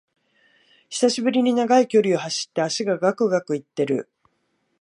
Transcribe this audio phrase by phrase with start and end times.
[0.89, 4.09] 久しぶりに長い距離を走って脚がガクガクいってる